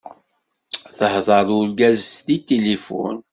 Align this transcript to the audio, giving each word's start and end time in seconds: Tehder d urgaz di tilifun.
Tehder 0.97 1.43
d 1.47 1.49
urgaz 1.59 2.01
di 2.25 2.37
tilifun. 2.47 3.15